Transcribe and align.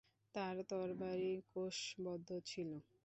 তার 0.35 0.55
তরবারিও 0.69 1.39
কোষবদ্ধ 1.51 2.29
ছিল। 2.45 2.69